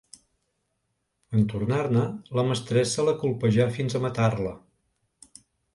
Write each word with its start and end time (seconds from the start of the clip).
En 1.41 1.45
tornar-ne, 1.51 2.07
la 2.39 2.47
mestressa 2.49 3.07
la 3.11 3.17
colpejà 3.23 3.71
fins 3.81 3.99
a 4.01 4.05
matar-la. 4.09 4.61